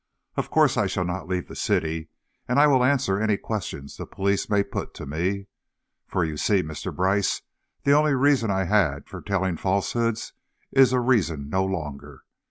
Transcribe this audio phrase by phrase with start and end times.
[0.35, 2.09] Of course, I shall not leave the city,
[2.47, 5.45] and I will answer any questions the police may put to me.
[6.07, 6.91] For, you see, Mr.
[6.91, 7.43] Brice,
[7.83, 10.33] the only reason I had for telling falsehoods
[10.71, 12.23] is a reason no longer.